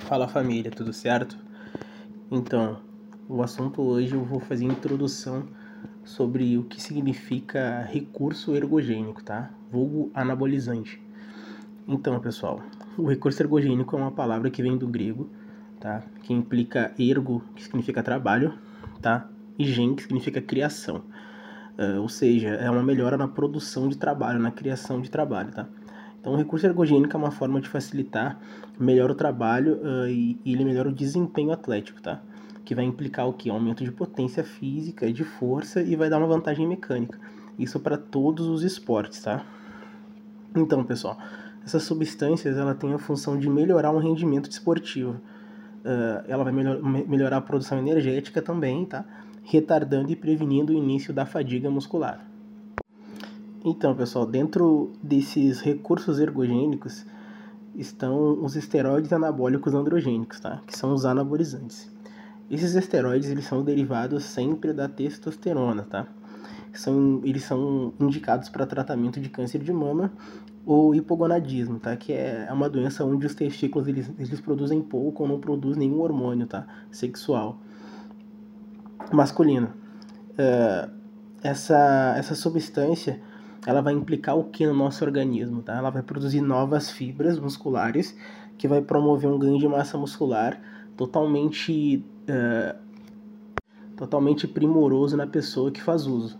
[0.00, 1.36] Fala família, tudo certo?
[2.30, 2.78] Então,
[3.28, 5.46] o assunto hoje eu vou fazer introdução
[6.04, 9.50] sobre o que significa recurso ergogênico, tá?
[9.70, 11.02] Vulgo anabolizante.
[11.86, 12.62] Então, pessoal,
[12.96, 15.28] o recurso ergogênico é uma palavra que vem do grego,
[15.80, 16.02] tá?
[16.22, 18.54] Que implica ergo, que significa trabalho,
[19.02, 19.28] tá?
[19.58, 21.02] E gen, que significa criação.
[21.78, 25.66] Uh, ou seja, é uma melhora na produção de trabalho, na criação de trabalho, tá?
[26.20, 28.38] Então, o recurso ergogênico é uma forma de facilitar
[28.78, 32.20] melhor o trabalho uh, e, ele melhora o desempenho atlético, tá?
[32.64, 33.48] Que vai implicar o que?
[33.48, 37.18] Aumento de potência física, de força e vai dar uma vantagem mecânica.
[37.58, 39.44] Isso para todos os esportes, tá?
[40.54, 41.18] Então, pessoal,
[41.64, 45.20] essas substâncias ela tem a função de melhorar o rendimento desportivo.
[45.84, 49.04] Uh, ela vai melhor, melhorar a produção energética também, tá?
[49.44, 52.27] Retardando e prevenindo o início da fadiga muscular.
[53.70, 57.04] Então, pessoal, dentro desses recursos ergogênicos
[57.74, 60.62] estão os esteroides anabólicos androgênicos, tá?
[60.66, 61.86] Que são os anabolizantes.
[62.50, 66.06] Esses esteroides, eles são derivados sempre da testosterona, tá?
[66.72, 70.10] São, eles são indicados para tratamento de câncer de mama
[70.64, 71.94] ou hipogonadismo, tá?
[71.94, 76.00] Que é uma doença onde os testículos eles, eles produzem pouco ou não produzem nenhum
[76.00, 76.66] hormônio, tá?
[76.90, 77.58] Sexual
[79.12, 79.74] masculino.
[80.30, 80.90] Uh,
[81.42, 83.20] essa, essa substância
[83.66, 85.76] ela vai implicar o que no nosso organismo, tá?
[85.76, 88.16] Ela vai produzir novas fibras musculares
[88.56, 90.60] que vai promover um ganho de massa muscular
[90.96, 92.76] totalmente uh,
[93.96, 96.38] totalmente primoroso na pessoa que faz uso.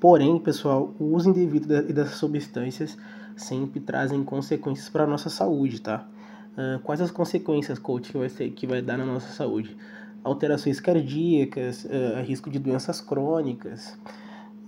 [0.00, 2.96] Porém, pessoal, o uso indevido dessas substâncias
[3.36, 6.06] sempre trazem consequências para a nossa saúde, tá?
[6.52, 9.76] Uh, quais as consequências, coach, que vai, ser, que vai dar na nossa saúde?
[10.24, 13.98] Alterações cardíacas, uh, risco de doenças crônicas,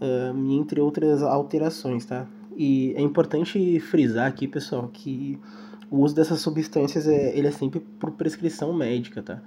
[0.00, 2.26] uh, entre outras alterações, tá?
[2.56, 5.38] E é importante frisar aqui, pessoal, que
[5.90, 9.40] o uso dessas substâncias é, ele é sempre por prescrição médica, tá?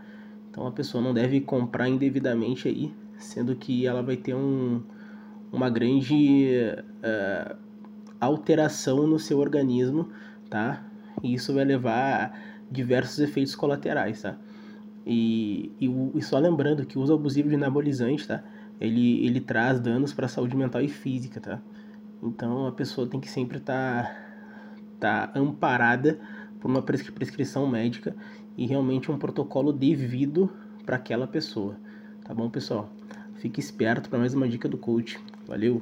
[0.49, 4.81] Então a pessoa não deve comprar indevidamente aí, sendo que ela vai ter um,
[5.51, 6.57] uma grande
[7.03, 7.55] uh,
[8.19, 10.09] alteração no seu organismo,
[10.49, 10.83] tá?
[11.21, 12.31] E isso vai levar a
[12.71, 14.37] diversos efeitos colaterais, tá?
[15.05, 18.43] E, e, e só lembrando que o uso abusivo de anabolizante, tá?
[18.81, 21.61] Ele, ele traz danos para a saúde mental e física, tá?
[22.21, 24.03] Então a pessoa tem que sempre estar
[24.99, 26.19] tá, tá amparada
[26.59, 28.15] por uma prescrição médica
[28.57, 30.51] e realmente um protocolo devido
[30.85, 31.77] para aquela pessoa,
[32.23, 32.89] tá bom, pessoal?
[33.35, 35.19] Fique esperto para mais uma dica do coach.
[35.47, 35.81] Valeu!